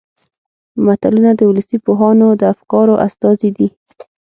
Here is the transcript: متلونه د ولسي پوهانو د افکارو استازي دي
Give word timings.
متلونه 0.85 1.31
د 1.35 1.41
ولسي 1.49 1.77
پوهانو 1.85 2.27
د 2.39 2.41
افکارو 2.53 2.95
استازي 3.07 3.49
دي 3.57 3.67